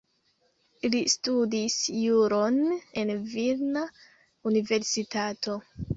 [0.93, 2.57] Li studis juron
[3.03, 3.85] en Vilna
[4.53, 5.59] Universitato.